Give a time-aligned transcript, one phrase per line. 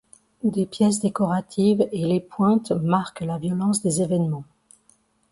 [0.43, 4.45] Des pièces décoratives et les pointes marquent la violence des événements.